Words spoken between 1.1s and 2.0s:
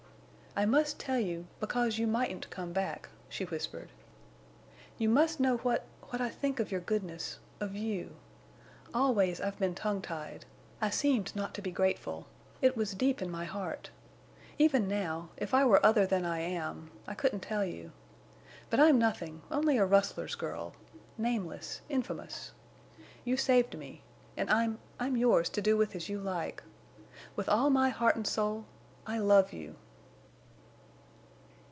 you—because